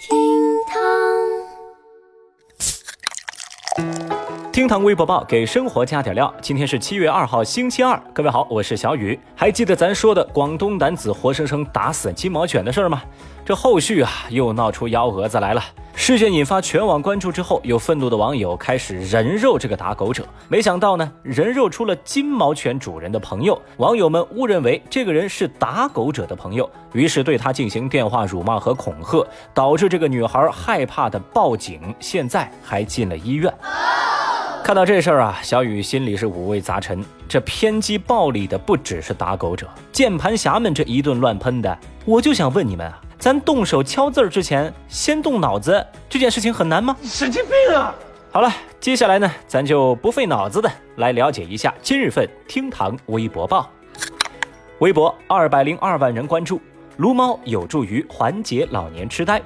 [0.00, 0.39] 听。
[4.60, 6.30] 厅堂微博报给生活加点料。
[6.42, 7.98] 今天是七月二号，星期二。
[8.12, 9.18] 各位好，我是小雨。
[9.34, 13.00] 还记得咱说的广东男子活生生打死金毛犬的事儿吗？
[13.42, 15.64] 这后续啊，又闹出幺蛾子来了。
[15.94, 20.26] 事件引发全网关注之后，有愤怒的网友开始人肉这个打狗者。
[20.46, 23.58] 没想到呢，人肉出了金毛犬主人的朋友。
[23.78, 33.50] 网友们误认为这个人是打狗者的朋友，于是对他进行电话辱骂和恐吓，导致这个女孩害怕的报警，现在还进了医院。
[34.62, 37.04] 看到这事儿啊，小雨心里是五味杂陈。
[37.28, 46.96] 这偏激暴力的不只是打狗者，键盘侠们这一顿乱喷的，我就想问你们啊，咱动手敲字儿之前先动脑子，这件事情很难吗？
[47.02, 47.94] 神经病啊！
[48.30, 53.68] 好了，接下来呢，咱就不费脑子的来了解一下今日份厅堂微博报。
[54.78, 56.60] 微博二百零二万人关注，
[56.98, 59.40] 撸猫有助于缓解老年痴呆。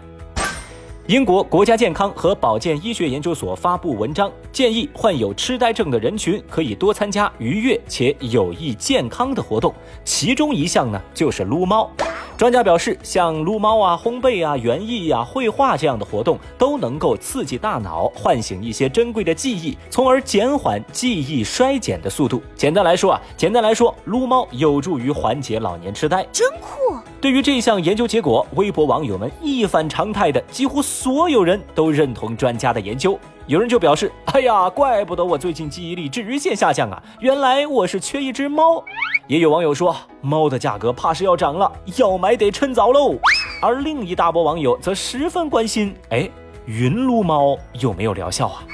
[1.06, 11.90] 英国国家健康和保健医学研究所发布文章，建议患有痴呆症的人群可以多参加愉悦且有益健康的活动，其中一项呢就是撸猫。
[12.36, 22.42] 专家表示，像撸猫啊、烘焙啊、园艺啊、绘画这样的活动，都能够刺激大脑，唤醒一些珍贵的记忆，从而减缓记忆衰减的速度。
[22.56, 26.98] 简单来说啊，简单来说，撸猫有助于缓解老年痴呆，真酷。
[27.20, 33.18] 对于这项研究结果，微博网友们一反常态的，几乎所有人都认同专家的研究。
[33.46, 38.82] 有人就表示：“哎呀，怪不得我最近记忆力直线下降啊，原来我是缺一只猫。”
[39.28, 43.16] 也有网友说：“猫的价格怕是要涨了，要买得趁早喽。”
[43.60, 46.26] 而另一大波网友则十分关心：“哎，
[46.64, 48.64] 云撸猫有没有疗效啊？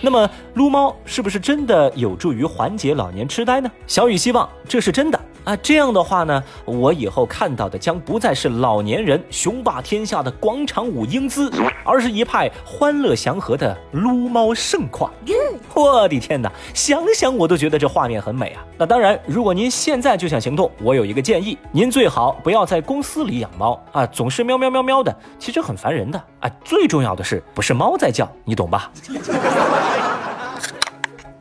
[0.00, 5.20] 那么撸猫是不是真的有助于缓解老年痴呆呢？”小雨希望这是真的。
[5.44, 11.52] 啊，这样的话呢，我以后看到的将不再是老年人雄霸天下的广场舞英姿，
[11.84, 15.12] 而是一派欢乐祥和的撸猫盛况。
[15.74, 18.64] 我的天哪，想想我都觉得这画面很美啊！
[18.78, 26.50] 那当然，如果您现在就想行动，我有一个建议，您最好不要在公司里养猫啊，总是喵喵喵喵的，其实很烦人的啊。
[26.64, 28.90] 最重要的是，不是猫在叫，你懂吧？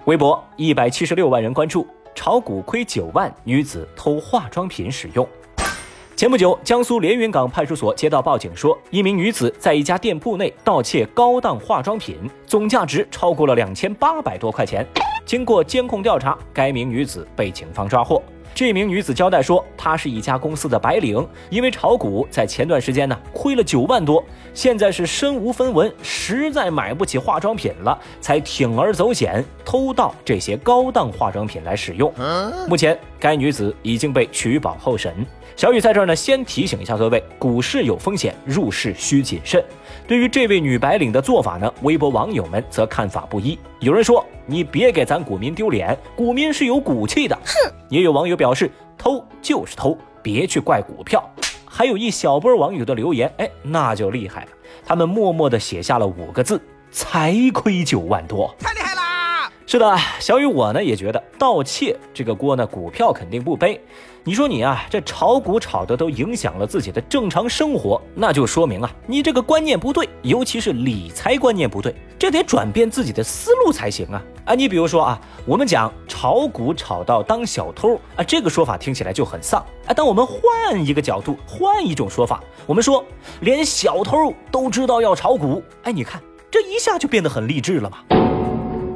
[0.05, 1.87] 微博一百七十六万人关注。
[2.15, 5.27] 炒股亏九万，女子偷化妆品使用。
[6.15, 14.85] 前不久，江苏连云港派出所接到报警，说一名女子在一家店铺内盗窃高档化妆品，总价值超过了两千八百多块钱。
[15.25, 18.21] 经过监控调查，该名女子被警方抓获。
[18.55, 32.13] 这名女子交代说，她是一家公司的白领，因为炒股在前段时间呢亏了九万多，现在是身无分文，实在买不起化妆品了，才铤而走险偷盗这些高档化妆品来使用。
[32.67, 35.13] 目前，该女子已经被取保候审。
[35.55, 39.63] 小雨在这儿呢，先提醒一下各位，股市有风险，入市需谨慎。
[40.07, 43.57] 对于这位女白领的做法呢，微博网友们则看法不一。
[43.79, 47.73] 有人说：“你别给咱股民丢脸，股民是有骨气的。”哼。
[47.89, 51.23] 也有网友表示：“偷就是偷，别去怪股票。”
[51.65, 54.47] 还有一小波网友的留言，哎，那就厉害了，
[54.85, 58.53] 他们默默地写下了五个字：“才亏九万多。”
[59.73, 63.81] 是的，小雨我呢也觉得盗窃这个锅呢，股票肯定不背。
[64.23, 74.21] 你说你啊，这炒股炒的都影响了自己的正常生活，那就说明啊，你这个观念不对，尤其是理财观念不对，这得转变自己的思路才行啊！
[74.45, 79.89] 啊，你比如说啊，我们讲炒股炒到当小偷啊，这个说法听起来就很丧啊。
[79.91, 83.03] 当我们换一个角度，换一种说法，我们说
[83.39, 88.32] 连小偷都知道要炒股，哎，你看这一下就变得很励志了嘛。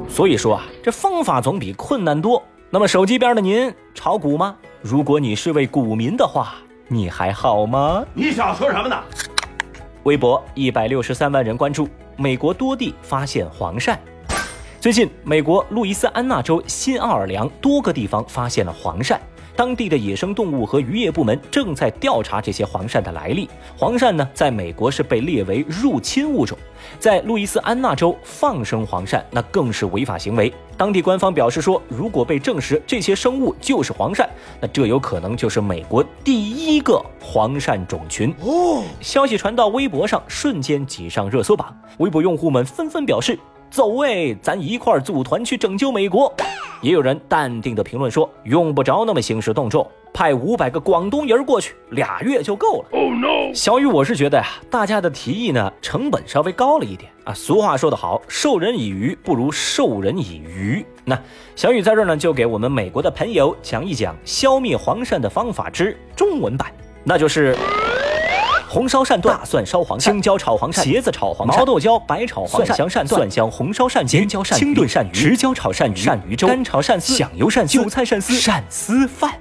[0.08, 2.42] 所以说啊，这方法总比困难多。
[2.70, 4.56] 那么手机边的您炒股吗？
[4.82, 6.54] 如果你是位股民的话，
[6.88, 8.04] 你还好吗？
[8.14, 8.96] 你想说什么呢？
[10.02, 13.96] 微博一百六十三万人关注，美国多地发现黄鳝。
[14.80, 19.18] 最近，美国路易斯安那州新奥尔良多个地方发现了黄鳝。
[19.58, 23.50] 当地的野生动物和渔业部门正在调查这些黄鳝的来历。
[23.76, 26.56] 黄鳝呢，在美国是被列为入侵物种，
[27.00, 30.54] 在路易斯安那州放生黄鳝那更是违法行为。
[30.76, 34.24] 当地官方表示说，如果被证实这些生物就是黄鳝，
[34.60, 38.84] 那这有可能就是美国第一个黄鳝种群哦。
[39.00, 43.36] 消息传到微博上，瞬间挤上热搜榜，微博用户们纷纷表示。
[43.70, 46.32] 走位，咱一块组团去拯救美国。
[46.80, 52.88] 也有人淡定的评论说，用不着那么兴师动众，派五百个广东人过去，俩月就够了。
[52.92, 53.52] Oh no！
[53.52, 57.34] 小雨，我是觉得呀，大家的提议呢，成本稍微高了一点啊。
[57.34, 60.84] 俗话说得好，授人以鱼不如授人以渔。
[61.04, 61.20] 那
[61.56, 66.72] 小雨在这儿呢，就给我们美国的朋友讲一讲消灭黄鳝的方法之中文版，
[67.02, 67.56] 那就是。
[68.78, 79.34] 红烧鳝段、大蒜烧黄鳝、青椒炒黄鳝、茄子炒黄鳝、毛豆椒白炒黄鳝、蒜香鳝段、蒜香红烧鳝尖、椒鳝清炖鳝鱼、豉椒炒鳝鱼、鳝鱼粥、干炒鳝丝、响油鳝丝、韭菜鳝丝、鳝丝饭。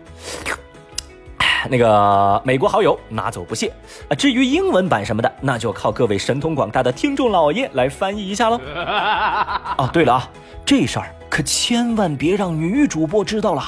[1.70, 3.72] 那个美国好友拿走不谢
[4.10, 4.16] 啊！
[4.18, 8.60] 至于英文版什么的，那就靠各位神通广大的听众老爷来翻译一下喽。
[8.74, 10.30] 啊，对了啊，
[10.66, 13.64] 这事儿可千万别让女主播知道了。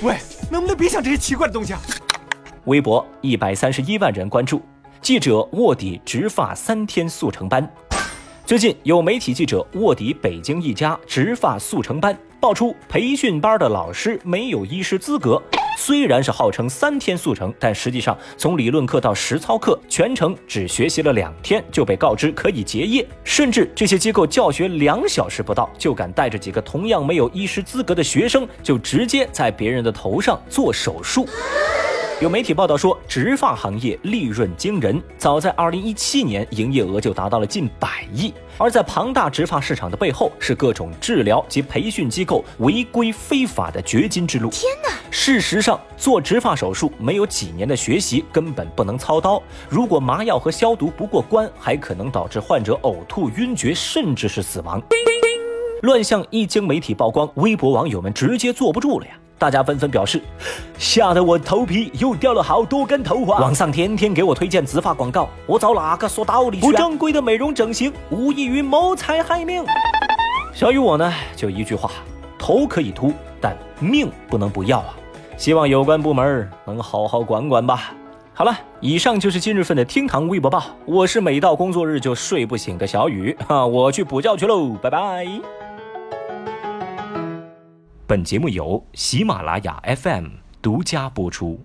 [0.00, 0.16] 喂，
[0.50, 1.80] 能不能别想这些奇怪的东西啊？
[2.64, 4.62] 微博一百三十一万人关注，
[5.02, 7.68] 记者卧底植发三天速成班。
[8.46, 15.42] 最近有媒体记者卧底北京一家植发速成班，爆出培训班的老师没有医师资格。
[15.76, 23.04] 虽然是号称三天速成，但实际上从理论课到实操课，全程只学习了两天就被告知可以结业。
[23.24, 31.26] 甚至这些机构教学两小时不到，就敢带着几个同样没有医师资格的学生，就直接在别人的头上做手术。
[32.22, 38.32] 有媒体报道说，植发行业利润惊人，早在2017年，营业额就达到了近百亿。
[38.58, 44.48] 而在庞大植发市场的背后，是各种治疗及培训机构违规非法的掘金之路。
[44.50, 44.90] 天哪！
[45.10, 49.42] 事实上，做植发手术没有几年的学习，根本不能操刀。
[49.68, 54.80] 如果麻药和消毒不过关，还可能导致患者呕吐、晕厥，甚至是死亡。
[55.80, 59.14] 乱象一经媒体曝光，微博网友们直接坐不住了呀！
[59.42, 60.22] 大家纷纷表示，
[60.78, 63.40] 吓得我头皮又掉了好多根头发。
[63.40, 66.66] 网上天天给我推荐植发广告，我找哪个说道理去？
[66.66, 69.64] 不正规的美容整形，无异于谋财害命。
[70.54, 71.90] 小雨我呢，就一句话：
[72.38, 74.94] 头可以秃，但命不能不要啊！
[75.36, 77.92] 希望有关部门能好好管管吧。
[78.32, 80.62] 好了，以上就是今日份的厅堂微博报。
[80.86, 85.26] 我是每到工作日就睡不醒的小雨，哈，我去补觉去喽，拜拜。
[88.04, 90.26] 本节目由喜马拉雅 FM
[90.60, 91.64] 独家播出。